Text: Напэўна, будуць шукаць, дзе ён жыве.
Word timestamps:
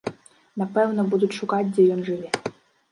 Напэўна, 0.61 1.05
будуць 1.13 1.31
шукаць, 1.41 1.65
дзе 1.73 1.89
ён 1.99 2.05
жыве. 2.11 2.29